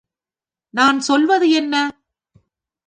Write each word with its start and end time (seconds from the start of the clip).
நான் 0.73 0.99
சொல்லுவது 0.99 1.49
என்ன? 1.51 1.75